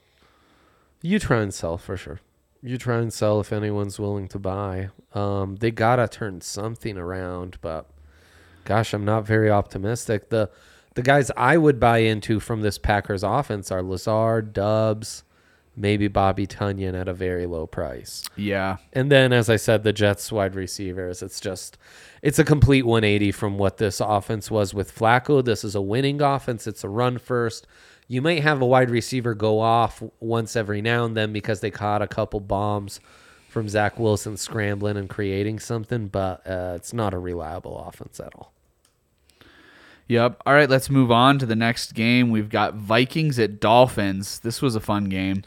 [1.02, 2.20] You try and sell for sure.
[2.62, 4.90] You try and sell if anyone's willing to buy.
[5.12, 7.86] Um, they gotta turn something around, but
[8.66, 10.28] gosh, I'm not very optimistic.
[10.28, 10.50] The
[10.94, 15.24] the guys I would buy into from this Packers offense are Lazard, Doubs,
[15.76, 18.24] maybe Bobby Tonyan at a very low price.
[18.34, 18.78] Yeah.
[18.94, 21.22] And then, as I said, the Jets wide receivers.
[21.22, 21.76] It's just,
[22.22, 25.44] it's a complete 180 from what this offense was with Flacco.
[25.44, 26.66] This is a winning offense.
[26.66, 27.66] It's a run first.
[28.08, 31.70] You might have a wide receiver go off once every now and then because they
[31.70, 33.00] caught a couple bombs
[33.48, 38.34] from Zach Wilson scrambling and creating something, but uh, it's not a reliable offense at
[38.34, 38.52] all.
[40.08, 40.42] Yep.
[40.46, 42.30] All right, let's move on to the next game.
[42.30, 44.40] We've got Vikings at Dolphins.
[44.40, 45.42] This was a fun game.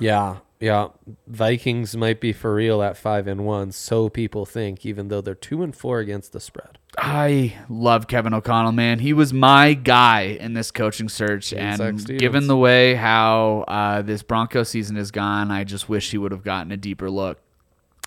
[0.00, 0.88] Yeah, yeah.
[1.28, 5.34] Vikings might be for real at five and one, so people think, even though they're
[5.34, 6.78] two and four against the spread.
[6.98, 8.98] I love Kevin O'Connell, man.
[8.98, 14.02] He was my guy in this coaching search, James and given the way how uh,
[14.02, 17.38] this Bronco season has gone, I just wish he would have gotten a deeper look.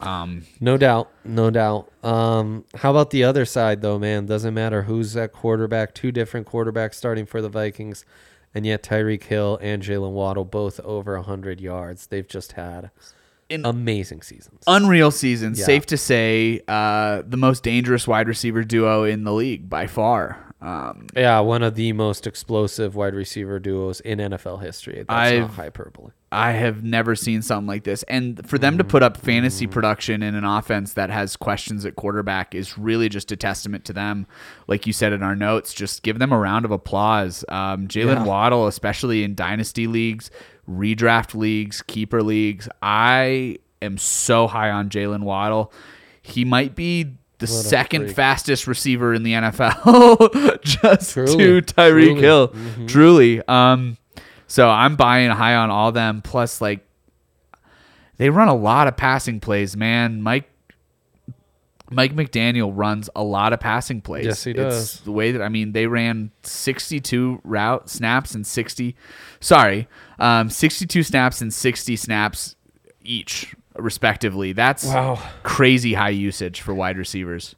[0.02, 1.90] Um, No doubt, no doubt.
[2.04, 4.26] Um, how about the other side though, man?
[4.26, 5.94] Doesn't matter who's at quarterback.
[5.94, 8.04] Two different quarterbacks starting for the Vikings,
[8.54, 12.08] and yet Tyreek Hill and Jalen Waddle both over hundred yards.
[12.08, 12.90] They've just had
[13.50, 14.64] In- amazing seasons.
[14.68, 15.54] unreal season.
[15.56, 15.66] Yeah.
[15.66, 20.53] Safe to say, uh, the most dangerous wide receiver duo in the league by far.
[20.64, 24.96] Um, yeah, one of the most explosive wide receiver duos in NFL history.
[25.00, 26.12] That's I've- not hyperbole.
[26.32, 28.02] I have never seen something like this.
[28.04, 31.96] And for them to put up fantasy production in an offense that has questions at
[31.96, 34.26] quarterback is really just a testament to them.
[34.68, 37.46] Like you said in our notes, just give them a round of applause.
[37.50, 38.24] Um, Jalen Yeah.
[38.26, 40.32] Waddle, especially in dynasty leagues,
[40.68, 45.72] redraft leagues, keeper leagues, I am so high on Jalen Waddle.
[46.24, 51.38] He might be the second fastest receiver in the NFL, just Truly.
[51.38, 52.20] to Tyreek.
[52.20, 52.54] Hill.
[52.88, 53.42] Truly.
[53.48, 53.98] Um,
[54.48, 56.22] so I'm buying high on all them.
[56.22, 56.86] Plus, like,
[58.18, 60.22] they run a lot of passing plays, man.
[60.22, 60.50] Mike
[61.90, 64.26] Mike McDaniel runs a lot of passing plays.
[64.26, 65.00] Yes, he It's does.
[65.02, 68.96] the way that I mean, they ran 62 route snaps and 60.
[69.40, 72.56] Sorry, um, 62 snaps and 60 snaps
[73.04, 74.54] each, respectively.
[74.54, 75.20] That's Wow.
[75.44, 77.56] crazy high usage for wide receivers.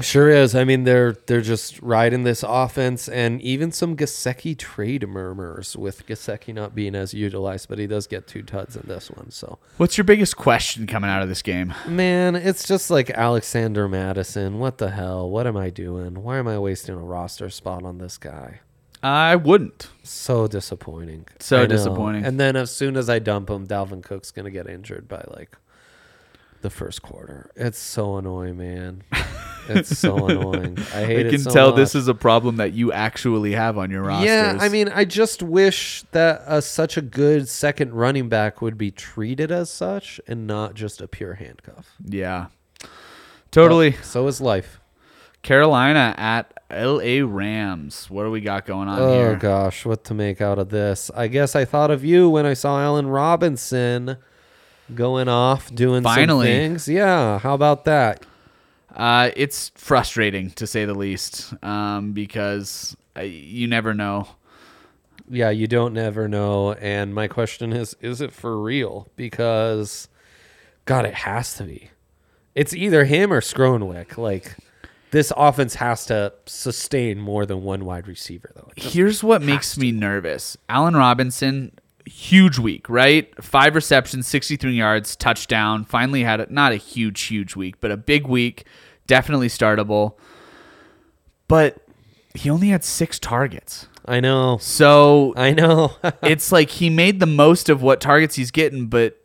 [0.00, 0.54] Sure is.
[0.54, 6.06] I mean, they're they're just riding this offense, and even some Gesicki trade murmurs with
[6.06, 9.30] Gesicki not being as utilized, but he does get two tuds in this one.
[9.30, 11.74] So, What's your biggest question coming out of this game?
[11.86, 14.58] man, it's just like Alexander Mattison.
[14.58, 15.28] What the hell?
[15.28, 16.22] What am I doing?
[16.22, 18.60] Why am I wasting a roster spot on this guy?
[19.02, 19.88] I wouldn't.
[20.02, 21.26] So disappointing.
[21.40, 21.66] So I know.
[21.68, 22.24] disappointing.
[22.24, 25.56] And then as soon as I dump him, Dalvin Cook's gonna get injured by like
[26.60, 27.50] the first quarter.
[27.56, 29.02] It's so annoying, man.
[29.68, 30.78] It's so annoying.
[30.94, 32.00] I hate I it can so tell this much.
[32.02, 34.26] is a problem that you actually have on your rosters.
[34.28, 38.78] Yeah, I mean, I just wish that uh, such a good second running back would
[38.78, 41.96] be treated as such and not just a pure handcuff.
[42.04, 42.46] yeah,
[43.50, 43.90] totally.
[43.90, 44.80] But so is life.
[45.42, 47.22] Carolina at L.A.
[47.22, 48.10] Rams.
[48.10, 49.06] What do we got going on here?
[49.06, 49.36] Oh here?
[49.36, 51.10] gosh, what to make out of this?
[51.14, 54.16] I guess I thought of you when I saw Allen Robinson
[54.94, 56.46] going off doing Finally.
[56.46, 56.88] some things.
[56.88, 58.24] Yeah, how about that?
[58.94, 64.28] Uh, it's frustrating to say the least, um, because uh, you never know.
[65.28, 66.72] Yeah, you don't never know.
[66.74, 69.08] And my question is, is it for real?
[69.16, 70.08] Because,
[70.84, 71.90] God, it has to be.
[72.54, 74.18] It's either him or Skowronek.
[74.18, 74.56] Like,
[75.12, 78.70] this offense has to sustain more than one wide receiver, though.
[78.76, 80.56] Here's what makes me nervous.
[80.70, 81.72] Allen Robinson,
[82.06, 83.30] huge week, right?
[83.44, 85.84] Five receptions, 63 yards, touchdown.
[85.84, 88.64] Finally had a, not a huge, huge week, but a big week.
[89.06, 90.14] Definitely startable.
[91.46, 91.76] But
[92.34, 93.88] he only had six targets.
[94.06, 94.56] I know.
[94.62, 95.92] So I know.
[96.22, 99.18] it's like he made the most of what targets he's getting, but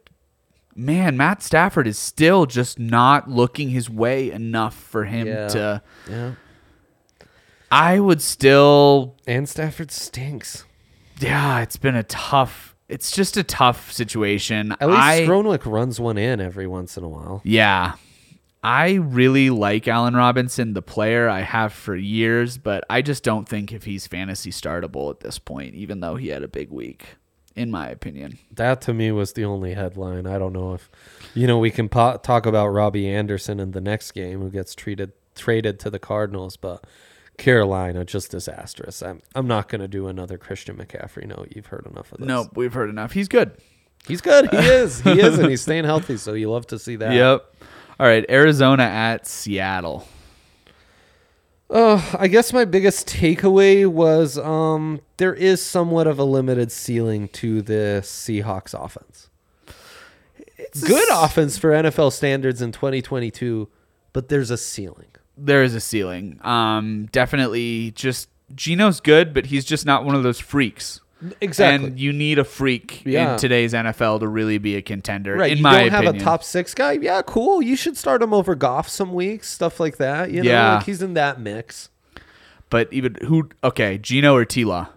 [0.77, 5.47] man, Matt Stafford is still just not looking his way enough for him Yeah.
[5.49, 5.81] to.
[6.09, 6.31] yeah.
[7.71, 10.65] I would still And Stafford stinks.
[11.19, 12.75] yeah, it's been a tough.
[12.87, 14.73] It's just a tough situation.
[14.79, 17.41] At least I, Skowronek runs one in every once in a while.
[17.43, 17.95] yeah,
[18.63, 23.47] I really like Allen Robinson, the player I have for years, but I just don't
[23.47, 27.15] think if he's fantasy startable at this point, even though he had a big week,
[27.57, 28.37] in my opinion.
[28.51, 30.25] That to me was the only headline.
[30.27, 30.89] I don't know if,
[31.33, 34.75] you know, we can po- talk about Robbie Anderson in the next game who gets
[34.75, 36.83] treated traded to the Cardinals, but
[37.37, 39.01] Carolina just disastrous.
[39.03, 41.27] I'm I'm not gonna do another Christian McCaffrey.
[41.27, 42.27] No, you've heard enough of this.
[42.27, 43.11] No, we've heard enough.
[43.11, 43.51] He's good.
[44.07, 44.49] he's good.
[44.49, 45.01] He is.
[45.01, 46.17] He is, and he's staying healthy.
[46.17, 47.13] So you love to see that.
[47.13, 47.53] Yep.
[47.99, 50.07] All right, Arizona at Seattle.
[51.69, 57.27] Uh, I guess my biggest takeaway was um, there is somewhat of a limited ceiling
[57.29, 59.29] to the Seahawks offense.
[60.57, 63.67] It's Good offense for NFL standards in 2022,
[64.13, 65.07] but there's a ceiling.
[65.37, 66.39] There is a ceiling.
[66.43, 67.91] Um, definitely.
[67.91, 71.01] Just Geno's good, but he's just not one of those freaks.
[71.41, 71.87] Exactly.
[71.89, 73.33] And you need a freak Yeah.
[73.33, 75.35] in today's NFL to really be a contender.
[75.35, 75.51] right.
[75.51, 76.91] In you my don't have a top six guy.
[76.93, 77.61] Yeah, cool.
[77.61, 80.29] You should start him over Goff some weeks, stuff like that.
[80.31, 80.75] You know, Yeah.
[80.75, 81.89] like he's in that mix.
[82.69, 83.49] But even who?
[83.63, 84.89] Okay, Geno or Tila?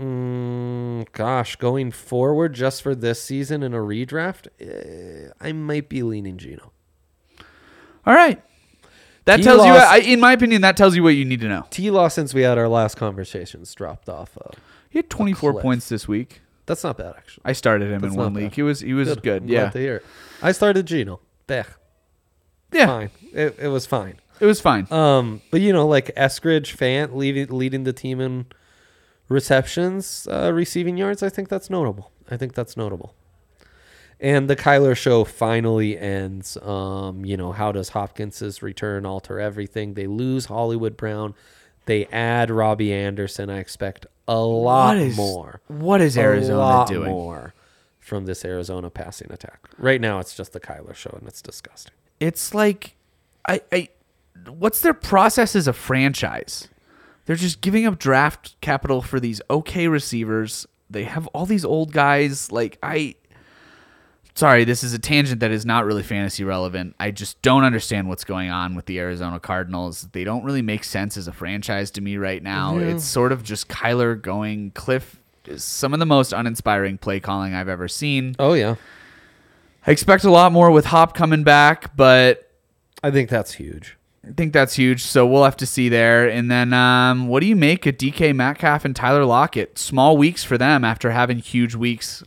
[0.00, 6.02] Mm, gosh, going forward just for this season in a redraft, eh, I might be
[6.02, 6.72] leaning Geno.
[8.06, 8.40] All right.
[9.24, 11.48] That He tells you, I, in my opinion, that tells you what you need to
[11.48, 11.66] know.
[11.70, 14.38] T Law, since we had our last conversations, dropped off.
[14.38, 14.50] Uh,
[14.90, 15.62] He had 24 cliff.
[15.62, 16.40] points this week.
[16.66, 17.42] that's not bad, actually.
[17.44, 18.54] I started him That's in one not league.
[18.54, 19.42] He was he was good.
[19.42, 20.02] I'm Yeah, to hear.
[20.42, 21.20] I started Geno.
[21.46, 21.66] Bech.
[22.72, 22.86] yeah.
[22.86, 23.10] Fine.
[23.32, 24.20] It, it was fine.
[24.40, 24.86] It was fine.
[24.92, 28.46] Um, but you know, like Eskridge, Fant leading leading the team in
[29.28, 31.22] receptions, uh, receiving yards.
[31.22, 32.12] I think that's notable.
[32.30, 33.14] I think that's notable.
[34.20, 36.56] And the Kyler show finally ends.
[36.58, 39.94] Um, you know, how does Hopkins's return alter everything?
[39.94, 41.34] They lose Hollywood Brown.
[41.88, 43.50] They add Robbie Anderson.
[43.50, 45.60] I expect a lot What is- more.
[45.66, 47.10] what is A Arizona lot doing?
[47.10, 47.54] more
[47.98, 49.68] from this Arizona passing attack.
[49.78, 51.92] Right now, it's just the Kyler show, and it's disgusting.
[52.20, 52.94] it's like
[53.48, 53.88] I I
[54.48, 56.68] what's their process as a franchise?
[57.26, 60.66] They're just giving up draft capital for these okay receivers.
[60.90, 63.14] They have all these old guys like I
[64.38, 66.94] Sorry, this is a tangent that is not really fantasy relevant.
[67.00, 70.06] I just don't understand what's going on with the Arizona Cardinals.
[70.12, 72.78] They don't really make sense as a franchise to me right now.
[72.78, 77.52] It's sort of just Kyler going Cliff is some of the most uninspiring play calling
[77.52, 78.36] I've ever seen.
[78.38, 78.76] Oh yeah,
[79.84, 82.48] I expect a lot more with Hop coming back, but
[83.02, 83.96] I think that's huge.
[84.24, 85.02] I think that's huge.
[85.02, 86.28] So we'll have to see there.
[86.28, 89.80] And then, um, what do you make of DK Metcalf and Tyler Lockett?
[89.80, 92.22] Small weeks for them after having huge weeks.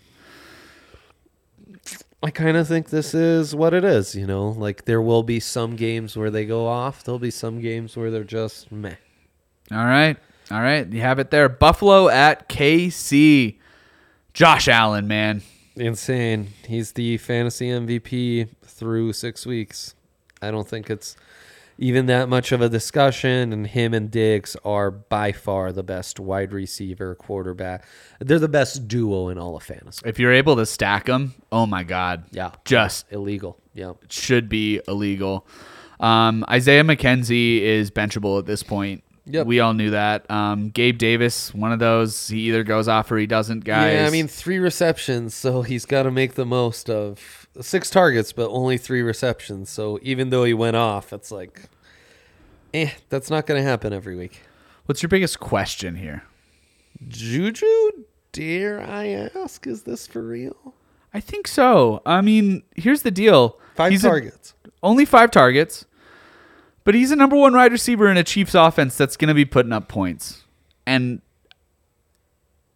[2.23, 4.49] I kind of think this is what it is, you know.
[4.49, 7.03] Like there will be some games where they go off.
[7.03, 8.95] There'll be some games where they're just meh.
[9.71, 10.17] All right,
[10.51, 11.49] all right, you have it there.
[11.49, 13.57] Buffalo at KC.
[14.33, 15.41] Josh Allen, man,
[15.75, 16.49] Insane.
[16.67, 19.95] He's the fantasy MVP through six weeks.
[20.41, 21.15] I don't think it's
[21.81, 23.51] even that much of a discussion.
[23.51, 27.83] And him and Diggs are by far the best wide receiver quarterback.
[28.21, 30.01] They're the best duo in all of fantasy.
[30.05, 33.57] if you're able to stack them, oh my God, Yeah, just illegal.
[33.73, 33.93] Yeah.
[34.09, 35.45] should be illegal.
[35.99, 39.03] Um, Isaiah McKenzie is benchable at this point.
[39.25, 39.45] Yep.
[39.45, 40.29] We all knew that.
[40.31, 42.27] Um, Gabe Davis, one of those.
[42.27, 43.93] He either goes off or he doesn't, guys.
[43.93, 48.31] Yeah, I mean three receptions, so he's got to make the most of six targets,
[48.31, 49.69] but only three receptions.
[49.69, 51.63] So even though he went off, it's like,
[52.73, 54.41] eh, that's not going to happen every week.
[54.85, 56.23] what's your biggest question here?
[57.07, 57.65] Juju,
[58.31, 60.73] dare I ask, is this for real?
[61.13, 62.01] I think so.
[62.05, 63.59] I mean, here's the deal.
[63.75, 64.53] Five He's a- targets.
[64.83, 65.85] only five targets,
[66.83, 69.45] but he's a number one wide receiver in a Chiefs offense that's going to be
[69.45, 70.43] putting up points.
[70.85, 71.21] And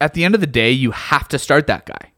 [0.02, 2.12] at the end of the day, you have to start that guy.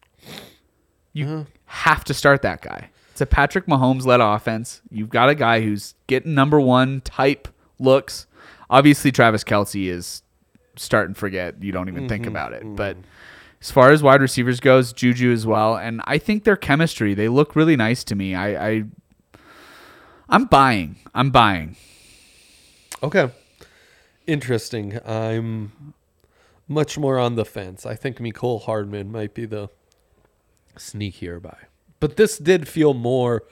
[1.14, 2.90] You have to start that guy.
[3.12, 4.82] It's a Patrick Mahomes led offense.
[4.92, 7.48] You've got a guy who's getting number one type
[7.80, 8.28] looks.
[8.70, 10.22] Obviously, Travis Kelce is
[10.76, 11.62] start and forget.
[11.62, 12.64] You don't even think mm-hmm, about it.
[12.64, 12.76] Mm-hmm.
[12.76, 12.98] But
[13.62, 15.76] as far as wide receivers goes, Juju as well.
[15.76, 18.36] And I think their chemistry, they look really nice to me.
[18.36, 18.84] I, I
[20.30, 20.98] I'm buying.
[21.16, 21.76] I'm buying.
[23.02, 23.32] Okay.
[24.26, 25.00] Interesting.
[25.06, 25.94] I'm
[26.68, 27.86] much more on the fence.
[27.86, 29.70] I think Mecole Hardman might be the
[30.78, 31.58] sneakier by.
[32.00, 33.44] But this did feel more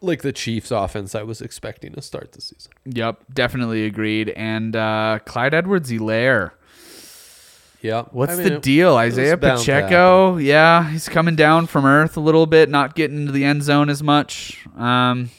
[0.00, 2.72] like the Chiefs offense I was expecting to start the season.
[2.84, 4.30] Yep, definitely agreed.
[4.30, 6.54] And uh, Clyde Edwards Hilaire.
[7.80, 8.04] Yeah.
[8.12, 8.98] What's I mean, the deal?
[8.98, 10.36] Isiah Pacheco?
[10.36, 13.90] Yeah, he's coming down from earth a little bit, not getting into the end zone
[13.90, 14.64] as much.
[14.76, 15.30] Um,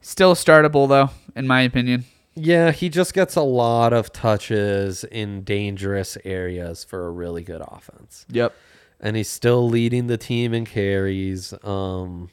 [0.00, 2.04] still startable though, in my opinion.
[2.34, 7.62] Yeah, he just gets a lot of touches in dangerous areas for a really good
[7.66, 8.26] offense.
[8.30, 8.54] Yep.
[9.00, 11.52] And he's still leading the team in carries.
[11.64, 12.30] Um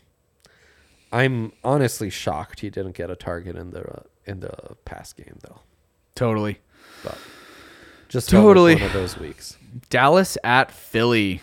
[1.11, 4.53] I'm honestly shocked he didn't get a target in the in the
[4.86, 5.59] pass game though.
[6.16, 6.59] Totally.
[7.03, 7.18] But
[8.09, 8.76] just Totally.
[8.76, 9.57] one of those weeks.
[9.89, 11.41] Dallas at Philly.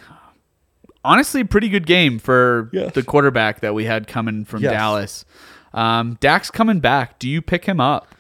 [1.05, 2.93] Honestly, pretty good game for Yes.
[2.95, 4.73] the quarterback that we had coming from Yes.
[4.73, 5.25] Dallas.
[5.73, 7.19] Um, Dak's coming back.
[7.19, 8.15] Do you pick him up?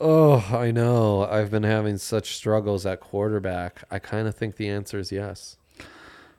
[0.00, 1.24] Oh, I know.
[1.24, 3.84] I've been having such struggles at quarterback.
[3.90, 5.56] I kind of think the answer is yes.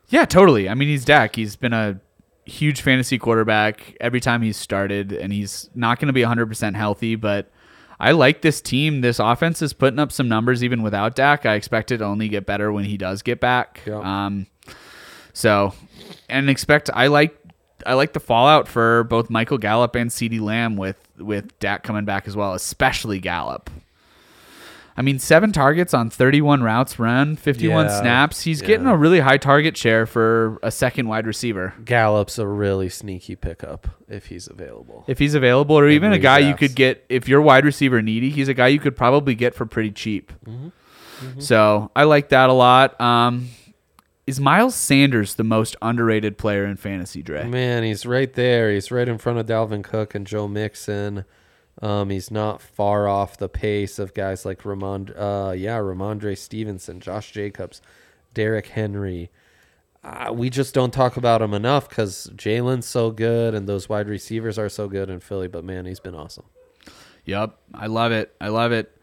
[0.10, 0.70] Yeah, totally.
[0.70, 1.36] I mean, he's Dak.
[1.36, 2.00] He's been a
[2.46, 7.16] huge fantasy quarterback every time he's started, and he's not going to be 100% healthy,
[7.16, 7.50] but
[8.00, 9.02] I like this team.
[9.02, 11.46] This offense is putting up some numbers even without Dak.
[11.46, 13.82] I expect it to only get better when he does get back.
[14.02, 14.48] Um,
[15.34, 15.74] so,
[16.30, 17.38] and expect I like
[17.86, 22.06] I like the fallout for both Michael Gallup and CeeDee Lamb with with Dak coming
[22.06, 23.70] back as well, especially Gallup.
[24.98, 28.42] I mean, seven targets on 31 routes run, 51 Yeah, snaps.
[28.42, 31.74] He's getting a really high target share for a second wide receiver.
[31.84, 35.04] Gallup's a really sneaky pickup if he's available.
[35.08, 38.30] If he's available, or even a guy you could get, if you're wide receiver needy,
[38.30, 40.32] he's a guy you could probably get for pretty cheap.
[40.46, 41.40] Mm-hmm.
[41.40, 43.00] So I like that a lot.
[43.02, 43.50] Um,
[44.28, 47.48] is Miles Sanders the most underrated player in fantasy, Dre?
[47.48, 48.72] Man, he's right there.
[48.72, 51.26] He's right in front of Dalvin Cook and Joe Mixon.
[51.82, 57.00] Um, he's not far off the pace of guys like Ramond, uh, yeah, Rhamondre Stevenson,
[57.02, 57.82] Josh Jacobs,
[58.34, 59.30] Derrick Henry.
[60.04, 64.08] Uh, we just don't talk about him enough because Jalen's so good and those wide
[64.08, 65.48] receivers are so good in Philly.
[65.48, 66.46] But man, he's been awesome.
[67.26, 68.34] Yep, I love it.
[68.40, 68.95] I love it.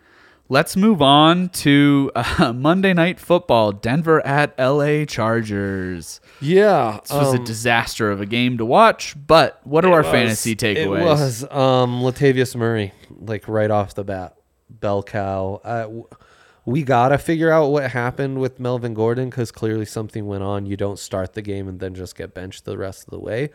[0.48, 3.72] Let's move on to uh, Monday Night Football.
[3.72, 6.20] Denver at LA Chargers.
[6.40, 10.54] Yeah, This was a disaster of a game to watch, but what are our fantasy
[10.54, 10.76] takeaways?
[10.76, 14.36] It was um, Latavius Murray, like right off the bat,
[14.68, 15.60] bell cow.
[15.64, 15.88] Uh,
[16.66, 20.66] we gotta figure out what happened with Melvin Gordon because clearly something went on.
[20.66, 23.50] You don't start the game and then just get benched the rest of the way.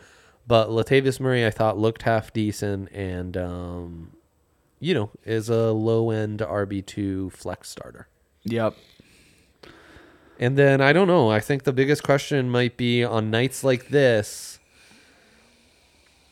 [0.47, 4.11] But Latavius Murray, I thought looked half decent, and um,
[4.79, 8.07] you know, is a low end RB two flex starter.
[8.43, 8.75] Yep.
[10.39, 11.31] And then I don't know.
[11.31, 14.59] I think the biggest question might be on nights like this.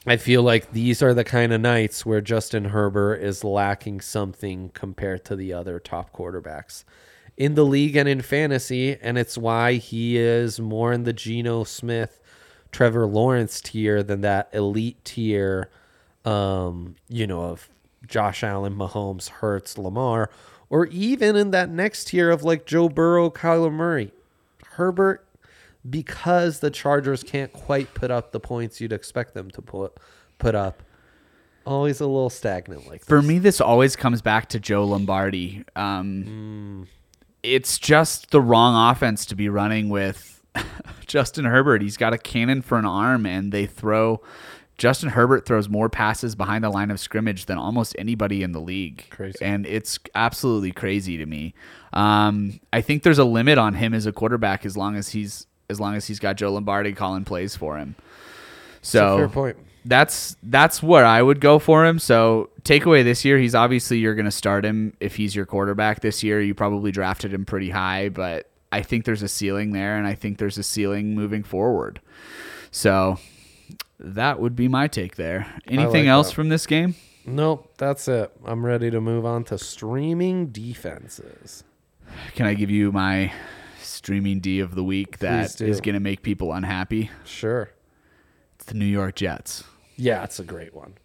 [0.07, 4.69] I feel like these are the kind of nights where Justin Herbert is lacking something
[4.75, 6.83] compared to the other top quarterbacks
[7.37, 8.97] in the league and in fantasy.
[9.01, 12.21] And it's why he is more in the Geno Smith,
[12.71, 15.71] Trevor Lawrence tier than that elite tier,
[16.23, 17.67] um, you know, of
[18.07, 20.29] Josh Allen, Mahomes, Hurts, Lamar,
[20.69, 24.11] or even in that next tier of like Joe Burrow, Kyler Murray.
[24.71, 25.25] Herbert,
[25.89, 29.93] because the Chargers can't quite put up the points you'd expect them to put
[30.37, 30.83] put up,
[31.65, 35.63] always a little stagnant like For me, this always comes back to Joe Lombardi.
[35.75, 36.87] Um,
[37.43, 40.41] It's just the wrong offense to be running with
[41.05, 41.81] Justin Herbert.
[41.81, 44.21] He's got a cannon for an arm, and they throw.
[44.77, 48.59] Justin Herbert throws more passes behind the line of scrimmage than almost anybody in the
[48.59, 49.05] league.
[49.09, 49.37] Crazy.
[49.41, 51.53] And it's absolutely crazy to me.
[51.93, 55.47] Um, I think there's a limit on him as a quarterback as long as he's
[55.69, 57.95] as long as he's got Joe Lombardi calling plays for him.
[58.81, 59.57] So fair point.
[59.85, 61.97] that's that's where I would go for him.
[61.97, 66.01] So takeaway this year, he's obviously you're going to start him if he's your quarterback
[66.01, 66.41] this year.
[66.41, 70.15] You probably drafted him pretty high, but I think there's a ceiling there, and I
[70.15, 72.01] think there's a ceiling moving forward.
[72.71, 73.19] So
[73.99, 75.47] that would be my take there.
[75.67, 76.35] Anything like else that.
[76.35, 76.95] from this game?
[77.25, 78.31] Nope, that's it.
[78.45, 81.63] I'm ready to move on to streaming defenses.
[82.35, 83.33] Can I give you my
[83.79, 87.09] streaming D of the week that is going to make people unhappy?
[87.23, 87.71] Sure.
[88.55, 89.63] It's the New York Jets.
[89.95, 90.95] Yeah, it's a great one.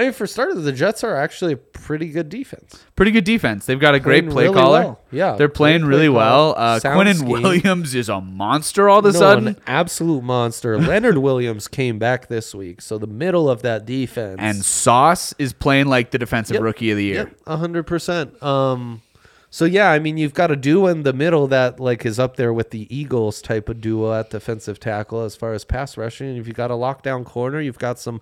[0.00, 2.82] I mean, for starters, the Jets are actually a pretty good defense.
[2.96, 3.66] Pretty good defense.
[3.66, 4.80] They've got a great play really caller.
[4.80, 5.00] well.
[5.12, 6.54] Yeah, they're playing play really well.
[6.56, 7.28] Uh, Sound Quinnen.
[7.28, 9.48] Williams is a monster all of a No, sudden.
[9.48, 10.78] an absolute monster.
[10.80, 15.52] Leonard Williams came back this week, so the middle of that defense And Sauce is
[15.52, 16.62] playing like the defensive Yep.
[16.62, 17.30] rookie of the year.
[17.46, 18.42] A hundred percent.
[18.42, 19.02] Um,
[19.50, 22.36] so yeah, I mean, you've got a duo in the middle that like is up
[22.36, 26.36] there with the Eagles type of duo at defensive tackle as far as pass rushing.
[26.38, 28.20] If you've got a lockdown corner, you've got some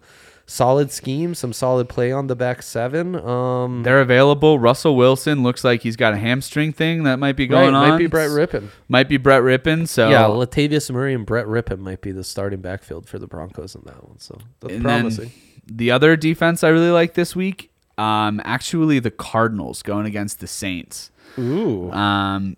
[0.49, 3.15] solid scheme, some solid play on the back seven.
[3.15, 4.59] Um, They're available.
[4.59, 7.91] Russell Wilson looks like he's got a hamstring thing that might be right, going on.
[7.91, 8.71] might be Brett Rypien.
[8.89, 9.87] Might be Brett Rypien.
[9.87, 13.75] So Yeah, Latavius Murray and Brett Rypien might be the starting backfield for the Broncos
[13.75, 14.19] in that one.
[14.19, 15.31] So that's promising.
[15.67, 20.47] the other defense I really like this week, um, actually the Cardinals going against the
[20.47, 21.11] Saints.
[21.39, 22.57] Ooh, Um,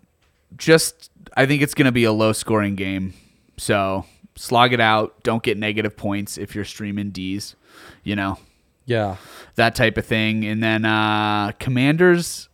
[0.57, 3.13] just I think it's going to be a low scoring game.
[3.57, 5.21] So slog it out.
[5.23, 7.55] Don't get negative points if you're streaming D's.
[8.03, 8.37] You know
[8.85, 9.17] yeah.
[9.55, 10.45] that type of thing.
[10.45, 12.49] And then uh, Commanders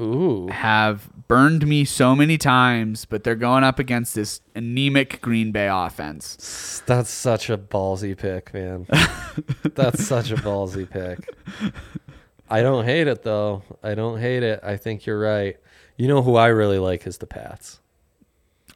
[0.00, 0.48] Ooh.
[0.48, 5.68] have burned me so many times, but they're going up against this anemic Green Bay
[5.70, 6.82] offense.
[6.86, 8.86] That's such a ballsy pick, man.
[9.74, 11.28] That's such a ballsy pick.
[12.48, 13.62] I don't hate it though.
[13.82, 14.60] I don't hate it.
[14.62, 15.56] I think you're right.
[15.96, 17.78] You know who I really like is the Pats.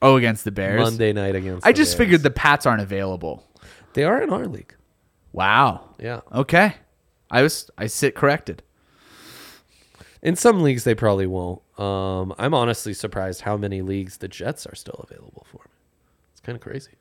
[0.03, 0.83] Oh, against the Bears.
[0.83, 1.67] Monday night against.
[1.67, 1.99] I just Bears.
[1.99, 3.43] figured the Pats aren't available.
[3.95, 4.75] they are in our league.
[5.35, 5.81] Wow.
[5.99, 6.21] Yeah.
[6.33, 6.77] Okay.
[7.31, 8.63] I was I sit corrected.
[10.23, 11.61] In some leagues, they probably won't.
[11.79, 15.67] Um, I'm honestly surprised how many leagues the Jets are still available for.
[16.33, 16.93] It's kind of crazy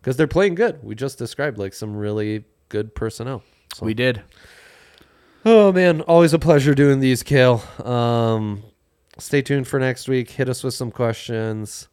[0.00, 0.82] because they're playing good.
[0.82, 3.42] We just described like some really good personnel.
[3.74, 4.20] So- We did.
[5.46, 7.62] Oh man, always a pleasure doing these, Kale.
[7.84, 8.64] Um,
[9.18, 10.30] stay tuned for next week.
[10.30, 11.86] Hit us with some questions.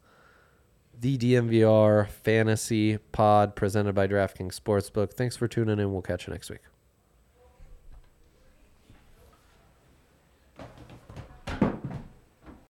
[1.02, 5.14] The DNVR Fantasy Pod presented by DraftKings Sportsbook.
[5.14, 5.92] Thanks for tuning in.
[5.92, 6.60] We'll catch you next week.